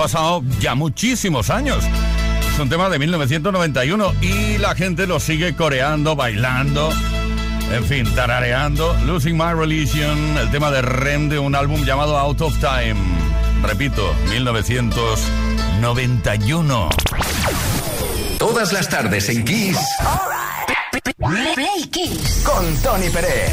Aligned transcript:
Pasado 0.00 0.42
ya 0.60 0.74
muchísimos 0.74 1.50
años. 1.50 1.84
Es 2.50 2.58
un 2.58 2.70
tema 2.70 2.88
de 2.88 2.98
1991 2.98 4.14
y 4.22 4.56
la 4.56 4.74
gente 4.74 5.06
lo 5.06 5.20
sigue 5.20 5.54
coreando, 5.54 6.16
bailando, 6.16 6.90
en 7.70 7.84
fin, 7.84 8.10
tarareando. 8.14 8.96
Losing 9.04 9.36
My 9.36 9.52
Religion, 9.52 10.38
el 10.38 10.50
tema 10.50 10.70
de 10.70 10.80
Rem 10.80 11.28
de 11.28 11.38
un 11.38 11.54
álbum 11.54 11.84
llamado 11.84 12.16
Out 12.16 12.40
of 12.40 12.54
Time. 12.60 12.96
Repito, 13.62 14.14
1991. 14.30 16.88
Todas 18.38 18.72
las 18.72 18.88
tardes 18.88 19.28
en 19.28 19.44
Kiss. 19.44 19.76
Play 21.18 21.84
Kiss. 21.90 22.42
Con 22.42 22.74
Tony 22.78 23.10
Pérez. 23.10 23.52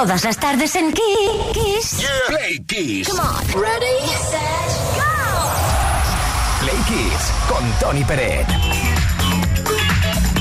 Todas 0.00 0.24
las 0.24 0.38
tardes 0.38 0.74
en 0.76 0.94
Kiss. 0.94 2.06
Play 2.26 2.64
Kiss. 2.66 3.06
Come 3.06 3.20
on. 3.20 3.46
Ready, 3.48 3.98
set, 4.30 4.70
go. 4.96 5.02
Play 6.62 6.78
Kiss 6.88 7.30
con 7.46 7.70
Tony 7.78 8.02
Peret. 8.04 8.46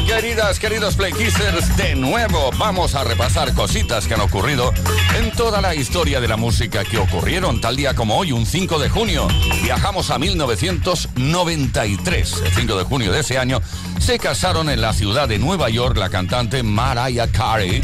Queridas, 0.08 0.60
queridos 0.60 0.96
Playkissers, 0.96 1.76
de 1.76 1.96
nuevo 1.96 2.52
vamos 2.58 2.96
a 2.96 3.04
repasar 3.04 3.54
cositas 3.54 4.08
que 4.08 4.14
han 4.14 4.22
ocurrido 4.22 4.74
en 5.18 5.30
toda 5.32 5.60
la 5.60 5.76
historia 5.76 6.22
de 6.22 6.30
la 6.30 6.38
música 6.38 6.86
que 6.86 6.98
ocurrieron 6.98 7.60
tal 7.60 7.76
día 7.76 7.94
como 7.94 8.18
hoy, 8.18 8.32
un 8.32 8.46
5 8.46 8.80
de 8.80 8.88
junio. 8.90 9.28
Viajamos 9.62 10.10
a 10.10 10.18
1993. 10.18 12.44
El 12.46 12.54
5 12.54 12.78
de 12.78 12.86
junio 12.86 13.12
de 13.12 13.20
ese 13.20 13.38
año 13.38 13.62
se 14.00 14.20
casaron 14.20 14.70
en 14.70 14.80
la 14.80 14.94
ciudad 14.94 15.28
de 15.28 15.38
Nueva 15.38 15.70
York 15.70 15.98
la 15.98 16.10
cantante 16.10 16.64
Mariah 16.64 17.28
Carey 17.28 17.84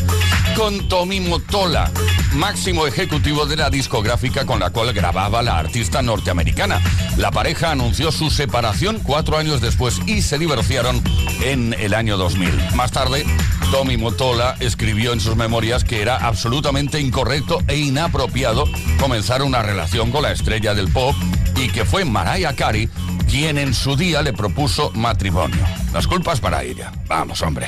con 0.56 0.88
Tommy 0.88 1.20
Motola, 1.20 1.92
máximo 2.34 2.88
ejecutivo 2.88 3.46
de 3.46 3.58
la 3.58 3.70
discográfica 3.70 4.46
con 4.46 4.60
la 4.60 4.70
cual 4.70 4.94
grababa 4.94 5.42
la 5.42 5.58
artista 5.58 6.02
norteamericana. 6.02 6.82
La 7.18 7.32
pareja 7.32 7.72
anunció 7.72 8.12
su 8.12 8.30
separación 8.30 9.00
cuatro 9.04 9.38
años 9.38 9.60
después 9.62 10.00
y 10.06 10.22
se 10.22 10.38
divorciaron 10.38 11.02
en 11.42 11.74
el 11.74 11.94
año 11.94 12.18
2000. 12.18 12.76
Más 12.76 12.92
tarde, 12.92 13.26
Tommy 13.72 13.98
Motola 13.98 14.56
escribió 14.60 15.14
en 15.14 15.20
sus 15.20 15.36
memorias 15.36 15.84
que 15.84 16.02
era 16.02 16.18
absolutamente 16.18 17.00
incorrecto 17.00 17.60
e 17.68 17.78
inapropiado 17.78 18.66
comenzar 19.00 19.42
una 19.44 19.62
relación 19.62 20.12
con 20.12 20.24
la 20.24 20.32
estrella 20.32 20.74
del 20.74 20.92
pop 20.92 21.16
y 21.56 21.70
que 21.70 21.86
fue 21.86 22.06
Mariah 22.06 22.56
Carey 22.56 22.90
quien 23.30 23.58
en 23.58 23.74
su 23.74 23.96
día 23.96 24.22
le 24.22 24.34
propuso 24.34 24.92
matrimonio. 24.94 25.66
Las 25.94 26.08
culpas 26.08 26.40
para 26.40 26.64
ella. 26.64 26.92
Vamos, 27.08 27.42
hombre. 27.42 27.68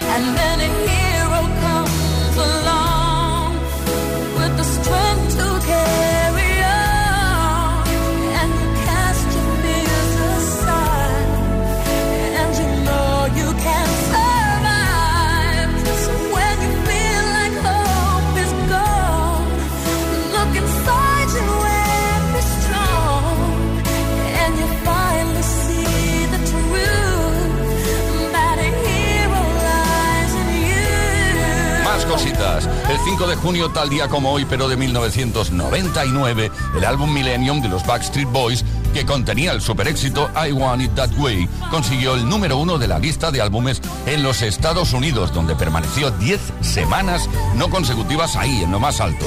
El 32.97 33.03
5 33.03 33.27
de 33.27 33.35
junio, 33.35 33.69
tal 33.69 33.89
día 33.89 34.07
como 34.07 34.31
hoy, 34.31 34.45
pero 34.45 34.67
de 34.67 34.75
1999, 34.75 36.51
el 36.75 36.83
álbum 36.83 37.13
Millennium 37.13 37.61
de 37.61 37.69
los 37.69 37.85
Backstreet 37.85 38.27
Boys, 38.29 38.65
que 38.93 39.05
contenía 39.05 39.51
el 39.51 39.61
super 39.61 39.87
éxito 39.87 40.29
I 40.35 40.51
Want 40.51 40.81
It 40.81 40.95
That 40.95 41.11
Way, 41.17 41.47
consiguió 41.69 42.15
el 42.15 42.27
número 42.27 42.57
uno 42.57 42.77
de 42.79 42.87
la 42.87 42.97
lista 42.97 43.29
de 43.29 43.39
álbumes 43.39 43.81
en 44.07 44.23
los 44.23 44.41
Estados 44.41 44.93
Unidos, 44.93 45.31
donde 45.31 45.55
permaneció 45.55 46.09
10 46.11 46.41
semanas 46.61 47.29
no 47.55 47.69
consecutivas 47.69 48.35
ahí, 48.35 48.63
en 48.63 48.71
lo 48.71 48.79
más 48.79 48.99
alto. 48.99 49.25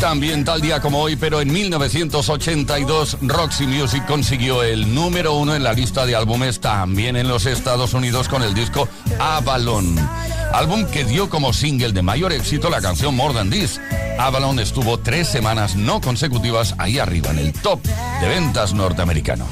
También 0.00 0.44
tal 0.44 0.60
día 0.60 0.80
como 0.80 1.00
hoy, 1.00 1.16
pero 1.16 1.40
en 1.40 1.52
1982, 1.52 3.18
Roxy 3.22 3.66
Music 3.66 4.04
consiguió 4.06 4.62
el 4.62 4.94
número 4.94 5.34
uno 5.34 5.54
en 5.54 5.62
la 5.62 5.72
lista 5.72 6.06
de 6.06 6.14
álbumes 6.14 6.60
también 6.60 7.16
en 7.16 7.28
los 7.28 7.46
Estados 7.46 7.94
Unidos 7.94 8.28
con 8.28 8.42
el 8.42 8.54
disco 8.54 8.88
Avalon. 9.18 9.96
Álbum 10.52 10.86
que 10.86 11.04
dio 11.04 11.28
como 11.28 11.52
single 11.52 11.92
de 11.92 12.02
mayor 12.02 12.32
éxito 12.32 12.70
la 12.70 12.80
canción 12.80 13.14
More 13.14 13.34
Than 13.34 13.50
This. 13.50 13.80
Avalon 14.18 14.58
estuvo 14.58 14.98
tres 14.98 15.28
semanas 15.28 15.76
no 15.76 16.00
consecutivas 16.00 16.74
ahí 16.78 16.98
arriba 16.98 17.30
en 17.30 17.38
el 17.38 17.52
top 17.52 17.80
de 18.20 18.28
ventas 18.28 18.74
norteamericano. 18.74 19.46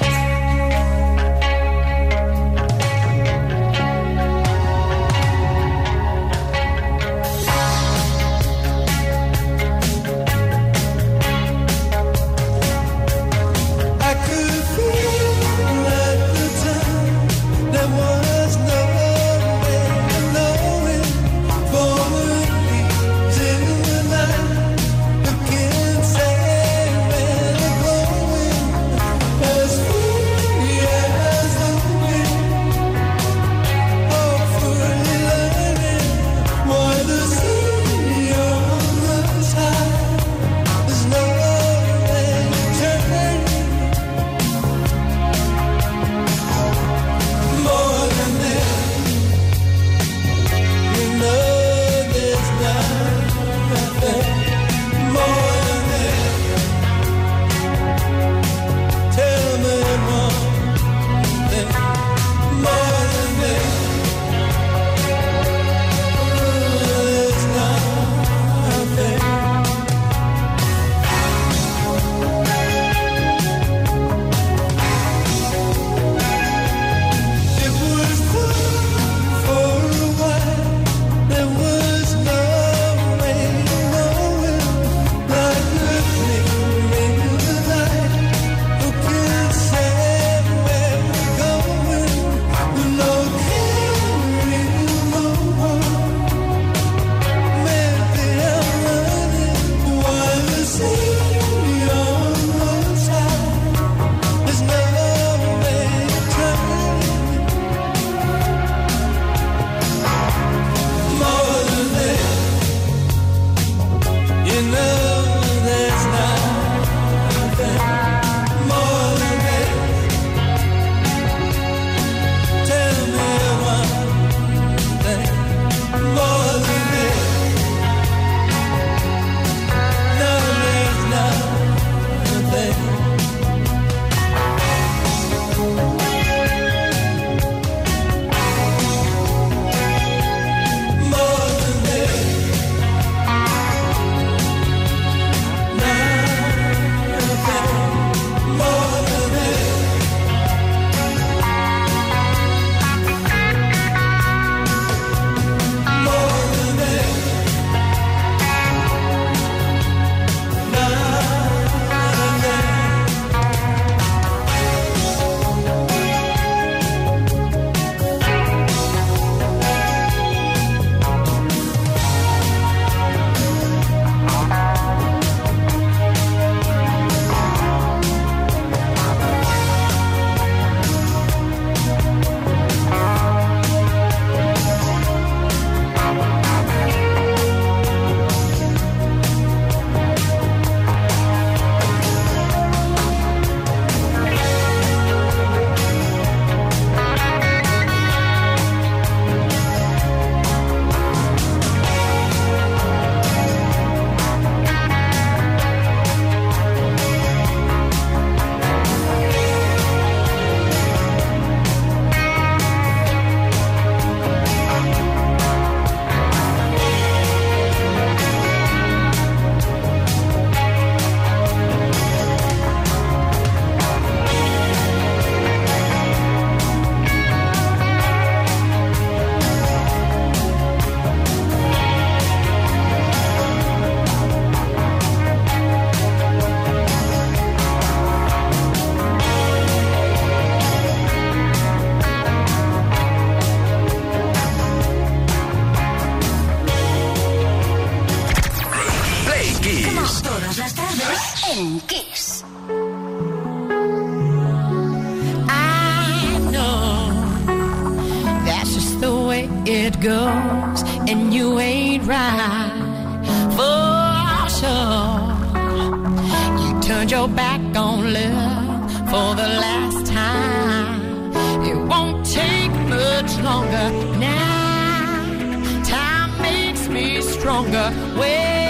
stronger. 277.45 277.93
way. 278.17 278.64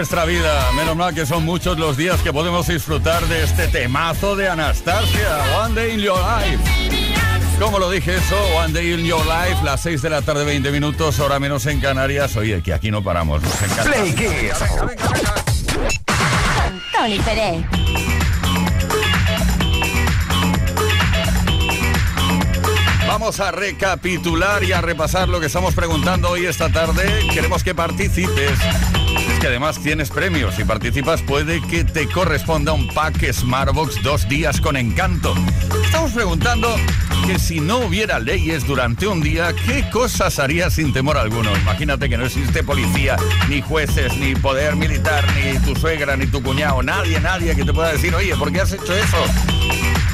Nuestra 0.00 0.24
vida, 0.24 0.72
menos 0.76 0.96
mal 0.96 1.14
que 1.14 1.26
son 1.26 1.44
muchos 1.44 1.78
los 1.78 1.94
días 1.94 2.22
que 2.22 2.32
podemos 2.32 2.66
disfrutar 2.66 3.22
de 3.26 3.44
este 3.44 3.68
temazo 3.68 4.34
de 4.34 4.48
Anastasia, 4.48 5.42
One 5.62 5.74
Day 5.74 5.92
in 5.92 6.00
Your 6.00 6.18
Life. 6.18 6.58
Como 7.60 7.78
lo 7.78 7.90
dije 7.90 8.16
eso, 8.16 8.34
One 8.56 8.72
Day 8.72 8.94
in 8.94 9.04
Your 9.04 9.22
Life, 9.26 9.62
las 9.62 9.82
6 9.82 10.00
de 10.00 10.08
la 10.08 10.22
tarde, 10.22 10.46
20 10.46 10.70
minutos, 10.70 11.20
hora 11.20 11.38
menos 11.38 11.66
en 11.66 11.80
Canarias. 11.80 12.34
Oye, 12.36 12.62
que 12.62 12.72
aquí 12.72 12.90
no 12.90 13.04
paramos, 13.04 13.42
nos 13.42 13.62
encanta. 13.62 13.92
Play 13.92 14.14
Kiss. 14.14 14.58
Con 15.76 16.82
Tony 16.92 17.18
Pérez. 17.18 17.66
Vamos 23.06 23.38
a 23.38 23.50
recapitular 23.50 24.64
y 24.64 24.72
a 24.72 24.80
repasar 24.80 25.28
lo 25.28 25.40
que 25.40 25.46
estamos 25.46 25.74
preguntando 25.74 26.30
hoy 26.30 26.46
esta 26.46 26.72
tarde. 26.72 27.26
Queremos 27.34 27.62
que 27.62 27.74
participes. 27.74 28.58
Es 29.30 29.38
que 29.40 29.46
además 29.46 29.78
tienes 29.80 30.10
premios. 30.10 30.54
Si 30.54 30.64
participas 30.64 31.22
puede 31.22 31.60
que 31.62 31.84
te 31.84 32.08
corresponda 32.08 32.72
un 32.72 32.88
pack 32.88 33.32
Smartbox 33.32 34.02
dos 34.02 34.28
días 34.28 34.60
con 34.60 34.76
encanto. 34.76 35.34
Estamos 35.84 36.12
preguntando 36.12 36.74
que 37.26 37.38
si 37.38 37.60
no 37.60 37.78
hubiera 37.78 38.18
leyes 38.18 38.66
durante 38.66 39.06
un 39.06 39.20
día, 39.20 39.52
¿qué 39.66 39.88
cosas 39.90 40.38
harías 40.38 40.74
sin 40.74 40.92
temor 40.92 41.16
alguno? 41.16 41.56
Imagínate 41.56 42.08
que 42.08 42.16
no 42.16 42.26
existe 42.26 42.62
policía, 42.62 43.16
ni 43.48 43.60
jueces, 43.60 44.16
ni 44.16 44.34
poder 44.34 44.76
militar, 44.76 45.24
ni 45.36 45.58
tu 45.58 45.74
suegra, 45.78 46.16
ni 46.16 46.26
tu 46.26 46.42
cuñado, 46.42 46.82
nadie, 46.82 47.20
nadie 47.20 47.54
que 47.54 47.64
te 47.64 47.72
pueda 47.72 47.92
decir, 47.92 48.14
oye, 48.14 48.34
¿por 48.36 48.52
qué 48.52 48.60
has 48.60 48.72
hecho 48.72 48.94
eso? 48.94 49.24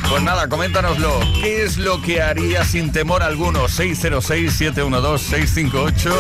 Pues 0.09 0.23
nada, 0.23 0.49
coméntanoslo. 0.49 1.21
¿Qué 1.40 1.64
es 1.64 1.79
lo 1.79 2.01
que 2.01 2.23
harías 2.23 2.69
sin 2.69 2.92
temor 2.92 3.23
alguno? 3.23 3.69
606-712-658. 3.69 6.12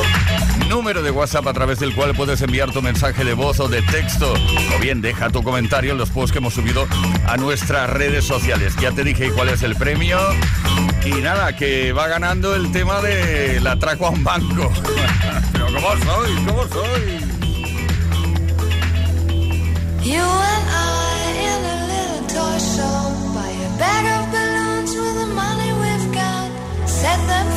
Número 0.68 1.02
de 1.02 1.10
WhatsApp 1.10 1.46
a 1.46 1.52
través 1.52 1.78
del 1.78 1.94
cual 1.94 2.14
puedes 2.14 2.40
enviar 2.42 2.72
tu 2.72 2.82
mensaje 2.82 3.24
de 3.24 3.34
voz 3.34 3.60
o 3.60 3.68
de 3.68 3.82
texto. 3.82 4.34
O 4.76 4.80
bien 4.80 5.00
deja 5.00 5.30
tu 5.30 5.42
comentario 5.42 5.92
en 5.92 5.98
los 5.98 6.10
posts 6.10 6.32
que 6.32 6.38
hemos 6.38 6.54
subido 6.54 6.88
a 7.26 7.36
nuestras 7.36 7.88
redes 7.88 8.24
sociales. 8.24 8.74
Ya 8.80 8.90
te 8.90 9.04
dije 9.04 9.30
cuál 9.30 9.50
es 9.50 9.62
el 9.62 9.76
premio. 9.76 10.18
Y 11.04 11.12
nada, 11.22 11.54
que 11.54 11.92
va 11.92 12.08
ganando 12.08 12.56
el 12.56 12.72
tema 12.72 13.00
de 13.00 13.60
la 13.60 13.72
atraco 13.72 14.06
a 14.06 14.10
un 14.10 14.24
banco. 14.24 14.72
Pero 15.52 15.66
¿cómo 15.66 15.90
soy? 16.04 16.34
¿Cómo 16.44 16.66
soy? 16.68 17.20
Bag 23.78 24.04
of 24.16 24.30
balloons 24.32 24.96
with 24.96 25.14
the 25.20 25.26
money 25.34 25.70
we've 25.82 26.12
got. 26.14 26.48
Set 26.88 27.18
them 27.26 27.55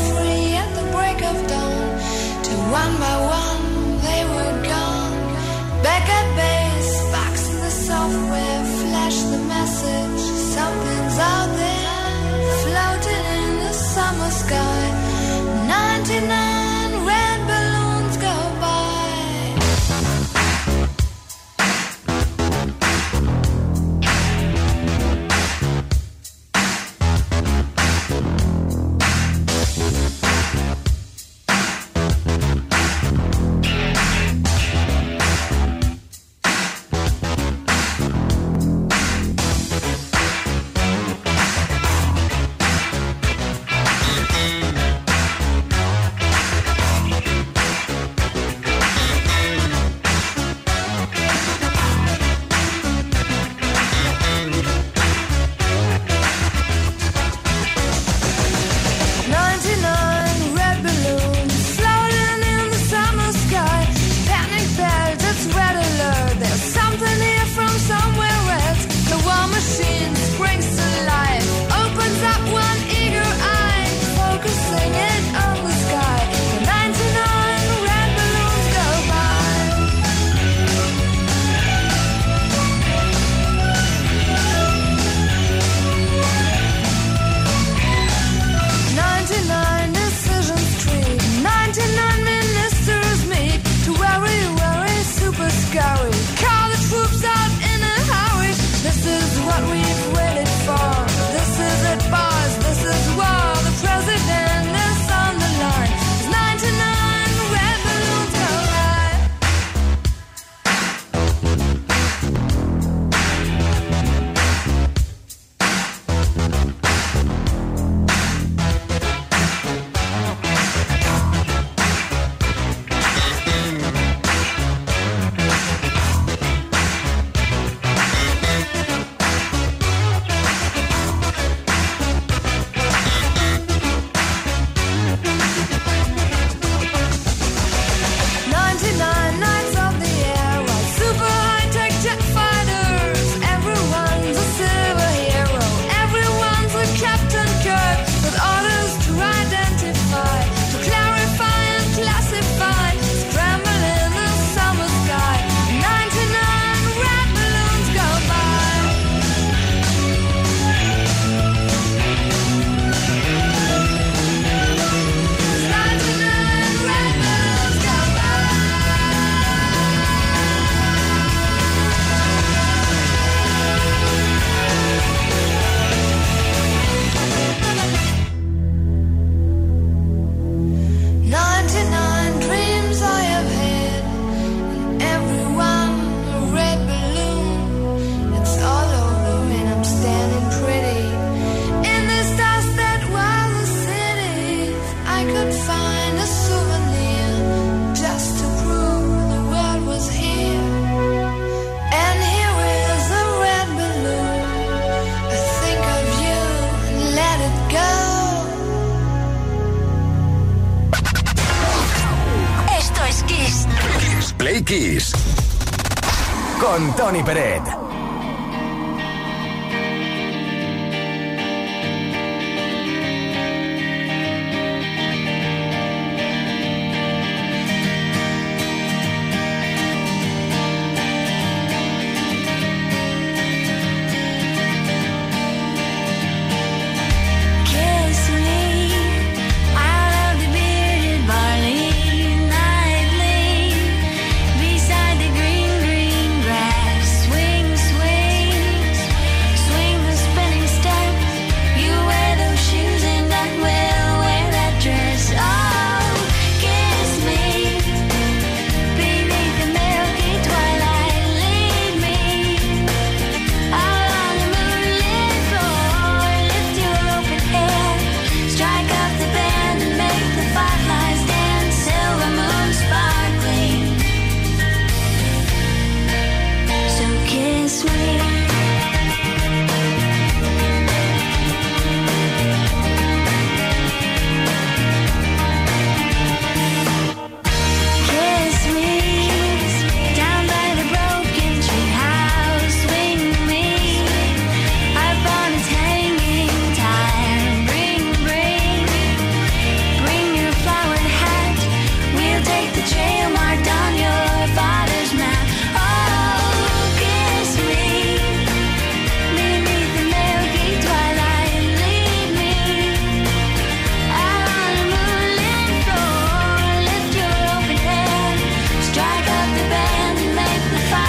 band, 319.70 320.36
make 320.36 320.64
the 320.72 320.80
fire. 320.90 321.09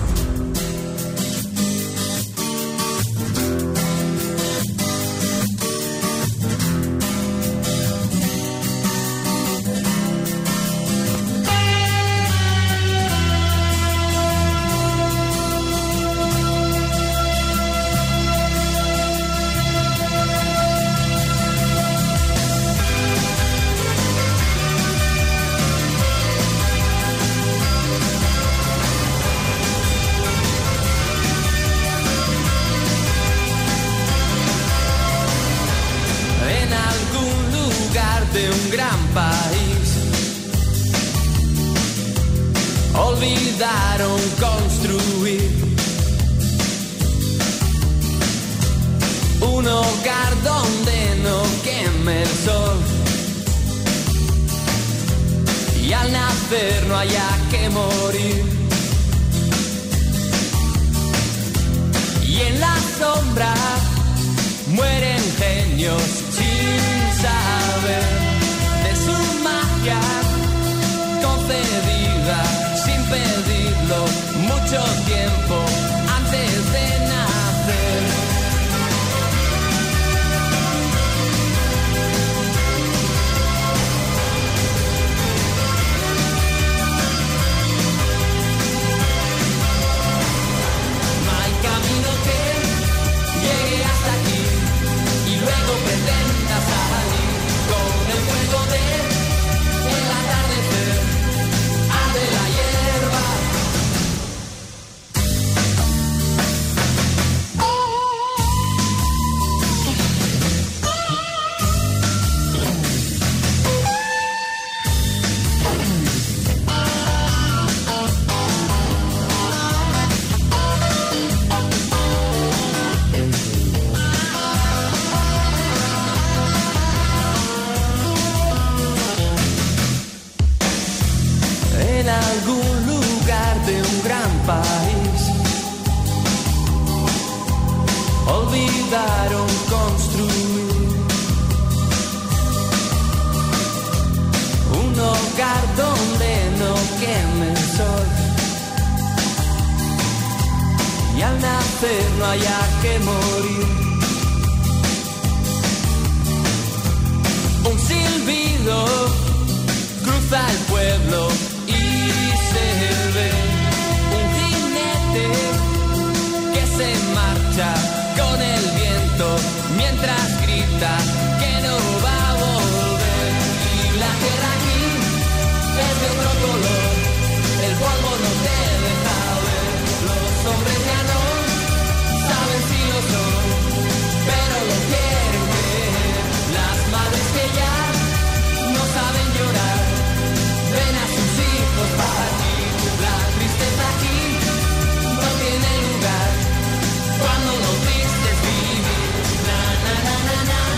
took 74.71 75.10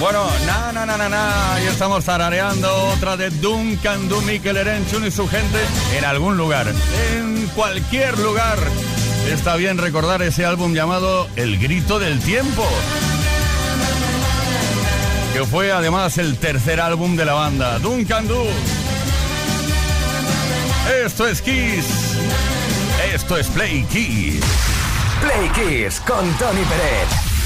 Bueno, 0.03 0.27
na, 0.45 0.73
na, 0.73 0.85
na, 0.85 0.97
na, 0.97 1.07
na, 1.07 1.61
y 1.63 1.67
estamos 1.67 2.03
tarareando 2.03 2.69
otra 2.89 3.15
de 3.15 3.29
Duncan 3.29 4.09
Du 4.09 4.21
Mikel 4.23 4.57
Erenchun 4.57 5.07
y 5.07 5.11
su 5.11 5.29
gente 5.29 5.57
en 5.95 6.03
algún 6.03 6.35
lugar, 6.35 6.67
en 7.13 7.47
cualquier 7.55 8.19
lugar. 8.19 8.57
Está 9.31 9.55
bien 9.55 9.77
recordar 9.77 10.21
ese 10.21 10.45
álbum 10.45 10.73
llamado 10.73 11.29
El 11.37 11.57
Grito 11.57 11.99
del 11.99 12.19
Tiempo, 12.19 12.67
que 15.31 15.45
fue 15.45 15.71
además 15.71 16.17
el 16.17 16.37
tercer 16.37 16.81
álbum 16.81 17.15
de 17.15 17.23
la 17.23 17.35
banda, 17.35 17.79
Duncan 17.79 18.27
Du. 18.27 18.43
Esto 21.05 21.29
es 21.29 21.41
Kiss, 21.41 21.85
esto 23.13 23.37
es 23.37 23.47
Play 23.47 23.83
Kiss. 23.83 24.43
Play 25.21 25.49
Kiss 25.55 26.01
con 26.01 26.29
Tony 26.33 26.63
Pérez. 26.65 27.22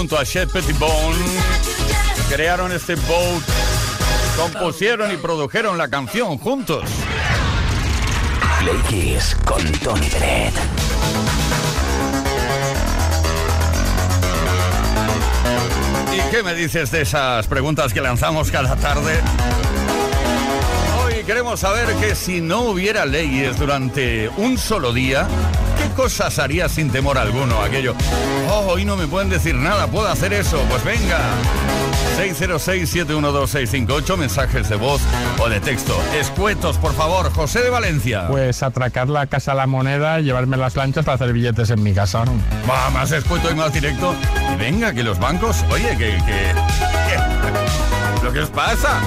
junto 0.00 0.18
a 0.18 0.24
Chet 0.24 0.50
Pettibone 0.50 1.18
crearon 2.30 2.72
este 2.72 2.94
boat, 2.94 3.42
compusieron 4.34 5.12
y 5.12 5.18
produjeron 5.18 5.76
la 5.76 5.88
canción 5.88 6.38
juntos. 6.38 6.84
Play 8.60 8.78
Kiss 8.88 9.36
con 9.44 9.62
Tony 9.80 10.08
Dredd. 10.08 10.54
¿Y 16.14 16.30
qué 16.30 16.42
me 16.42 16.54
dices 16.54 16.90
de 16.90 17.02
esas 17.02 17.46
preguntas 17.46 17.92
que 17.92 18.00
lanzamos 18.00 18.50
cada 18.50 18.76
tarde? 18.76 19.20
Hoy 21.04 21.24
queremos 21.24 21.60
saber 21.60 21.94
que 21.96 22.14
si 22.14 22.40
no 22.40 22.62
hubiera 22.62 23.04
leyes 23.04 23.58
durante 23.58 24.30
un 24.38 24.56
solo 24.56 24.94
día, 24.94 25.28
¿qué 25.82 25.88
cosas 25.94 26.38
harías 26.38 26.72
sin 26.72 26.90
temor 26.90 27.18
alguno? 27.18 27.60
Aquello, 27.62 27.94
oh, 28.50 28.66
hoy 28.72 28.84
no 28.84 28.96
me 28.96 29.06
pueden 29.06 29.28
decir 29.28 29.54
nada, 29.54 29.86
puedo 29.86 30.08
hacer 30.08 30.32
eso. 30.32 30.60
Pues 30.68 30.84
venga. 30.84 31.18
606-712-658, 32.18 34.16
mensajes 34.16 34.68
de 34.68 34.76
voz 34.76 35.00
o 35.38 35.48
de 35.48 35.60
texto. 35.60 35.96
Escuetos, 36.18 36.76
por 36.76 36.92
favor. 36.94 37.32
José 37.32 37.62
de 37.62 37.70
Valencia. 37.70 38.26
Pues 38.28 38.62
atracar 38.62 39.08
la 39.08 39.26
casa 39.26 39.52
a 39.52 39.54
la 39.54 39.66
moneda 39.66 40.20
y 40.20 40.24
llevarme 40.24 40.56
las 40.58 40.76
lanchas 40.76 41.04
para 41.04 41.14
hacer 41.16 41.32
billetes 41.32 41.70
en 41.70 41.82
mi 41.82 41.94
casa. 41.94 42.24
¿no? 42.24 42.32
Va, 42.68 42.90
más 42.90 43.10
escueto 43.12 43.50
y 43.50 43.54
más 43.54 43.72
directo. 43.72 44.14
Y 44.52 44.56
venga, 44.58 44.92
que 44.92 45.02
los 45.02 45.18
bancos, 45.18 45.64
oye, 45.70 45.90
que... 45.96 46.16
que, 46.26 46.54
que- 46.54 48.24
¿Lo 48.24 48.30
que 48.32 48.40
os 48.40 48.50
pasa? 48.50 49.00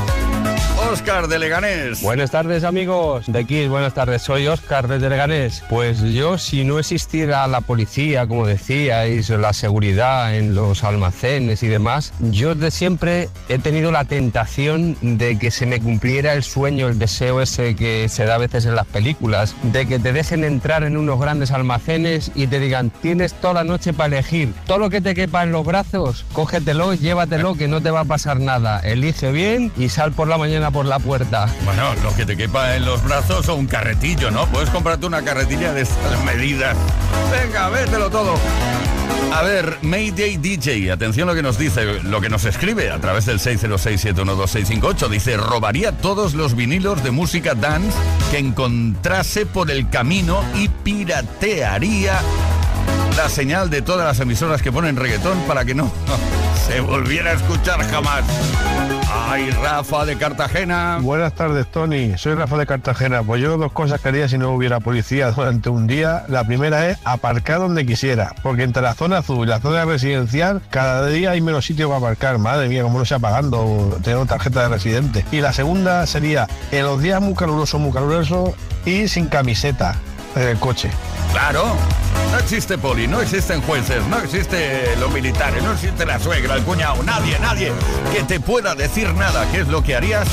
Oscar 0.92 1.28
de 1.28 1.40
Leganés. 1.40 2.02
Buenas 2.02 2.32
tardes 2.32 2.64
amigos 2.64 3.26
de 3.28 3.46
Kiss, 3.46 3.70
buenas 3.70 3.94
tardes, 3.94 4.22
soy 4.22 4.48
Oscar 4.48 4.88
desde 4.88 5.10
Leganés. 5.10 5.64
Pues 5.70 6.02
yo 6.02 6.38
si 6.38 6.64
no 6.64 6.78
existiera 6.78 7.48
la 7.48 7.62
policía, 7.62 8.28
como 8.28 8.46
decíais, 8.46 9.30
la 9.30 9.54
seguridad 9.54 10.36
en 10.36 10.54
los 10.54 10.84
almacenes 10.84 11.64
y 11.64 11.68
demás, 11.68 12.14
yo 12.20 12.54
de 12.54 12.70
siempre 12.70 13.30
he 13.50 13.58
tenido 13.60 13.92
la 13.92 14.06
tentación 14.06 14.98
de 15.02 15.40
que 15.40 15.52
se 15.52 15.66
me 15.66 15.80
cumpliera 15.80 16.34
el 16.34 16.44
sueño, 16.44 16.90
el 16.90 17.00
deseo 17.00 17.42
ese 17.42 17.76
que 17.76 18.10
se 18.10 18.26
da 18.26 18.36
a 18.36 18.40
veces 18.40 18.66
en 18.66 18.76
las 18.76 18.86
películas, 18.86 19.56
de 19.64 19.88
que 19.88 20.00
te 20.00 20.14
dejen 20.14 20.44
entrar 20.44 20.84
en 20.84 20.98
unos 20.98 21.20
grandes 21.20 21.52
almacenes 21.52 22.32
y 22.36 22.48
te 22.48 22.60
digan, 22.60 22.90
tienes 22.90 23.34
toda 23.34 23.56
la 23.56 23.64
noche 23.64 23.94
para 23.94 24.18
elegir, 24.18 24.54
todo 24.68 24.80
lo 24.80 24.90
que 24.90 25.02
te 25.02 25.16
quepa 25.16 25.44
en 25.44 25.54
los 25.54 25.66
brazos, 25.66 26.26
cógetelo, 26.34 26.94
llévatelo, 26.94 27.56
que 27.56 27.68
no 27.68 27.82
te 27.82 27.90
va 27.90 28.02
a 28.02 28.06
pasar 28.06 28.40
nada, 28.40 28.80
elige 28.82 29.32
bien 29.32 29.72
y 29.78 29.90
sal 29.90 30.12
por 30.12 30.28
la 30.28 30.38
mañana 30.38 30.72
por 30.74 30.86
la 30.86 31.00
puerta. 31.00 31.48
Bueno, 31.64 31.94
lo 32.04 32.14
que 32.16 32.26
te 32.26 32.36
quepa 32.36 32.76
en 32.76 32.84
los 32.84 33.02
brazos 33.04 33.48
o 33.48 33.56
un 33.56 33.68
carretillo, 33.68 34.32
¿no? 34.32 34.48
Puedes 34.48 34.70
comprarte 34.72 35.06
una 35.06 35.24
carretilla 35.24 35.72
de 35.74 35.82
estas 35.82 36.24
medidas. 36.26 36.76
Venga, 37.32 37.70
vételo 37.70 38.10
todo. 38.10 38.36
A 39.32 39.42
ver, 39.44 39.78
Mayday 39.82 40.38
DJ, 40.38 40.92
atención 40.92 41.28
lo 41.28 41.36
que 41.36 41.42
nos 41.42 41.58
dice, 41.58 42.02
lo 42.04 42.22
que 42.22 42.30
nos 42.30 42.46
escribe 42.46 42.92
a 42.92 43.00
través 43.00 43.26
del 43.26 43.40
606-712-658. 43.40 45.08
Dice, 45.10 45.38
robaría 45.38 45.92
todos 45.92 46.34
los 46.34 46.56
vinilos 46.56 47.04
de 47.04 47.12
música 47.12 47.56
dance 47.56 47.98
que 48.32 48.40
encontrase 48.40 49.46
por 49.46 49.72
el 49.72 49.90
camino 49.90 50.44
y 50.56 50.68
piratearía 50.68 52.20
la 53.16 53.30
señal 53.30 53.70
de 53.70 53.82
todas 53.82 54.06
las 54.06 54.20
emisoras 54.20 54.62
que 54.62 54.72
ponen 54.72 54.96
reggaetón 54.96 55.40
para 55.48 55.66
que 55.66 55.76
no 55.76 55.92
se 56.66 56.80
volviera 56.80 57.32
a 57.32 57.34
escuchar 57.34 57.84
jamás. 57.90 58.24
Ay, 59.12 59.50
Rafa 59.52 60.06
de 60.06 60.18
Cartagena. 60.18 61.00
Buenas 61.02 61.34
tardes, 61.34 61.68
Tony. 61.68 62.18
Soy 62.18 62.36
Rafa 62.36 62.58
de 62.58 62.66
Cartagena. 62.66 63.22
Pues 63.22 63.42
yo 63.42 63.58
dos 63.58 63.72
cosas 63.72 64.00
que 64.02 64.10
haría 64.10 64.28
si 64.28 64.38
no 64.38 64.52
hubiera 64.52 64.80
policía 64.80 65.32
durante 65.32 65.70
un 65.70 65.88
día. 65.88 66.24
La 66.28 66.44
primera 66.46 66.90
es 66.90 66.98
aparcar 67.04 67.60
donde 67.60 67.86
quisiera, 67.86 68.34
porque 68.42 68.64
entre 68.64 68.82
la 68.82 68.94
zona 68.94 69.20
azul 69.20 69.46
y 69.46 69.50
la 69.50 69.60
zona 69.60 69.86
residencial 69.86 70.62
cada 70.70 71.06
día 71.08 71.32
hay 71.32 71.42
menos 71.42 71.66
sitio 71.66 71.90
para 71.90 72.00
aparcar. 72.00 72.38
Madre 72.38 72.70
mía, 72.70 72.84
como 72.84 73.00
no 73.00 73.06
sea 73.06 73.20
pagando, 73.20 74.00
tengo 74.04 74.26
tarjeta 74.26 74.64
de 74.64 74.70
residente. 74.70 75.26
Y 75.32 75.42
la 75.42 75.54
segunda 75.54 76.06
sería 76.08 76.48
en 76.72 76.86
los 76.86 77.02
días 77.02 77.22
muy 77.22 77.36
calurosos, 77.36 77.80
muy 77.80 77.92
calurosos 77.92 78.52
y 78.86 79.08
sin 79.08 79.28
camiseta 79.28 79.96
el 80.36 80.58
coche. 80.60 80.90
Claro, 81.32 81.76
no 82.32 82.38
existe 82.40 82.78
poli, 82.78 83.08
no 83.08 83.22
existen 83.22 83.62
jueces, 83.62 84.06
no 84.08 84.20
existe 84.20 84.96
los 84.98 85.12
militares, 85.12 85.64
no 85.64 85.74
existe 85.74 86.06
la 86.06 86.20
suegra, 86.20 86.56
el 86.56 86.64
cuñado, 86.64 87.02
nadie, 87.04 87.38
nadie 87.40 87.72
que 88.14 88.24
te 88.24 88.40
pueda 88.40 88.76
decir 88.76 89.14
nada. 89.14 89.50
¿Qué 89.52 89.62
es 89.62 89.68
lo 89.68 89.84
que 89.84 89.96
harías? 89.96 90.28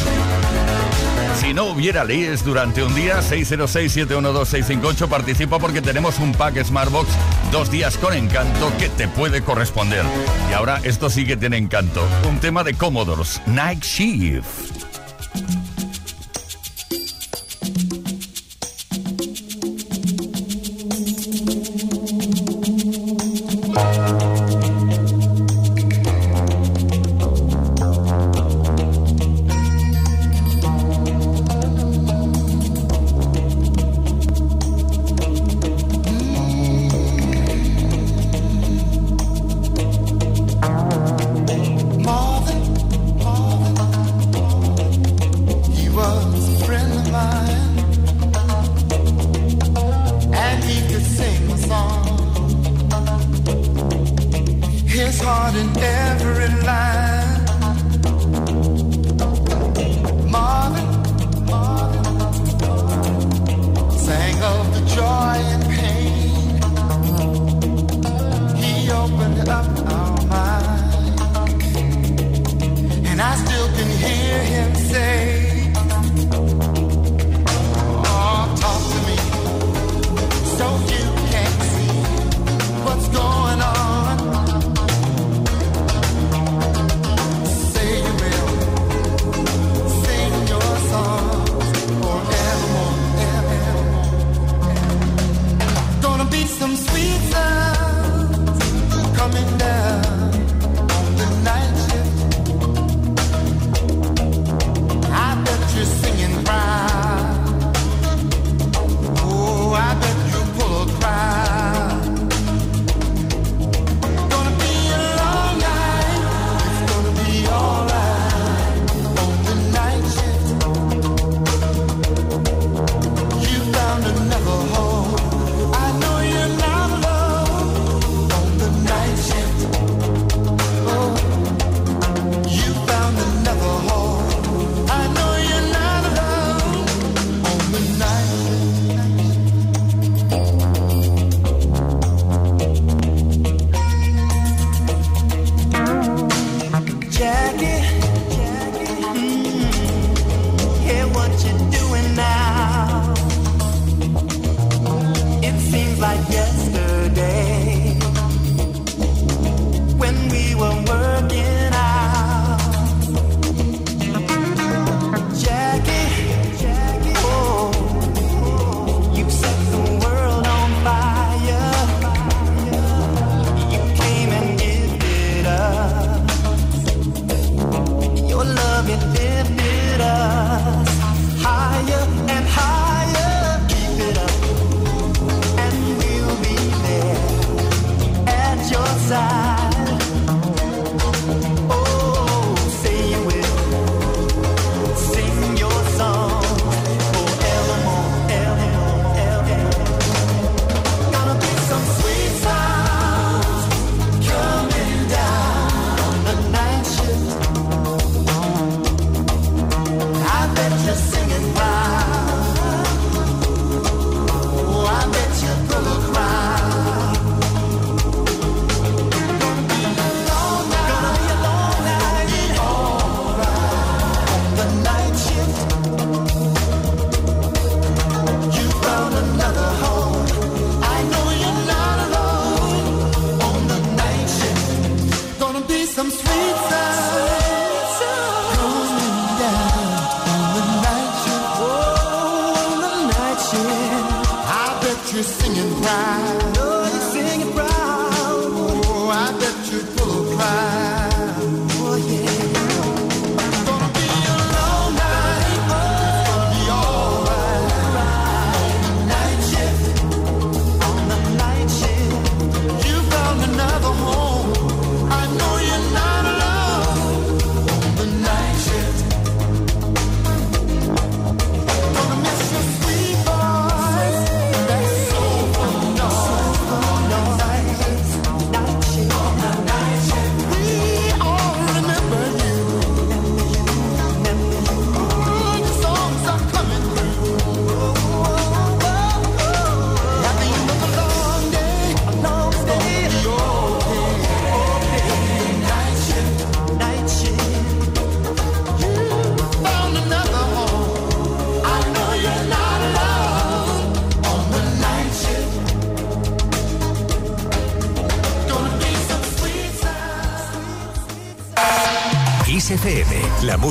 Si 1.40 1.54
no 1.54 1.64
hubiera 1.64 2.04
leyes 2.04 2.44
durante 2.44 2.82
un 2.82 2.94
día, 2.94 3.20
606-712-658, 3.20 5.08
participa 5.08 5.58
porque 5.58 5.80
tenemos 5.80 6.18
un 6.18 6.32
pack 6.32 6.62
Smartbox 6.62 7.08
dos 7.50 7.70
días 7.70 7.96
con 7.96 8.12
encanto 8.12 8.70
que 8.78 8.90
te 8.90 9.08
puede 9.08 9.42
corresponder. 9.42 10.04
Y 10.50 10.52
ahora 10.52 10.80
esto 10.82 11.08
sí 11.08 11.24
que 11.24 11.38
tiene 11.38 11.56
encanto. 11.56 12.06
Un 12.28 12.40
tema 12.40 12.62
de 12.62 12.74
Commodores, 12.74 13.40
Night 13.46 13.82
Shift. 13.82 14.79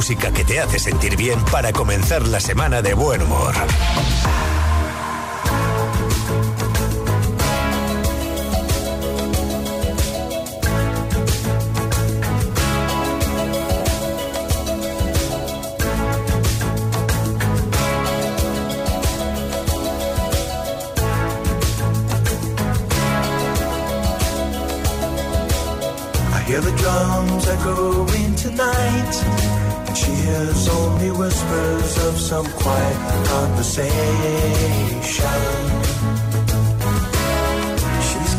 Música 0.09 0.31
que 0.31 0.43
te 0.43 0.59
hace 0.59 0.79
sentir 0.79 1.15
bien 1.15 1.39
para 1.51 1.71
comenzar 1.71 2.27
la 2.27 2.39
semana 2.39 2.81
de 2.81 2.95
buen 2.95 3.21
humor. 3.21 3.53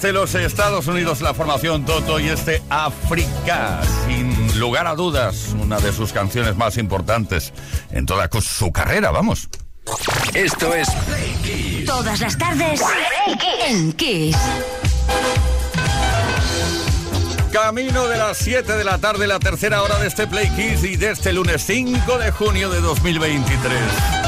Desde 0.00 0.14
los 0.14 0.34
Estados 0.34 0.86
Unidos, 0.86 1.20
la 1.20 1.34
formación 1.34 1.84
Toto 1.84 2.18
y 2.18 2.28
este 2.28 2.62
África, 2.70 3.82
sin 4.06 4.58
lugar 4.58 4.86
a 4.86 4.94
dudas, 4.94 5.54
una 5.60 5.78
de 5.78 5.92
sus 5.92 6.14
canciones 6.14 6.56
más 6.56 6.78
importantes 6.78 7.52
en 7.90 8.06
toda 8.06 8.26
su 8.40 8.72
carrera, 8.72 9.10
vamos. 9.10 9.50
Esto 10.32 10.74
es 10.74 10.88
Todas 11.84 12.18
las 12.18 12.38
tardes 12.38 12.80
en 13.68 13.92
Kiss. 13.92 14.38
Camino 17.52 18.06
de 18.06 18.16
las 18.16 18.38
7 18.38 18.72
de 18.72 18.84
la 18.84 18.96
tarde, 18.96 19.26
la 19.26 19.38
tercera 19.38 19.82
hora 19.82 19.98
de 19.98 20.08
este 20.08 20.26
Play 20.26 20.48
Kiss 20.56 20.82
y 20.82 20.96
de 20.96 21.10
este 21.10 21.34
lunes 21.34 21.62
5 21.66 22.16
de 22.16 22.30
junio 22.30 22.70
de 22.70 22.80
2023 22.80 24.19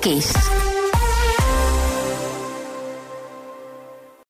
Kiss. 0.00 0.37